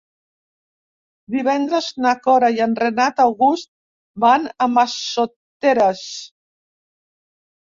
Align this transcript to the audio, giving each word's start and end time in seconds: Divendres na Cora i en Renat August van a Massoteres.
Divendres 1.33 1.89
na 2.05 2.13
Cora 2.27 2.49
i 2.59 2.63
en 2.67 2.73
Renat 2.79 3.21
August 3.27 3.69
van 4.25 4.49
a 4.65 4.69
Massoteres. 4.79 6.03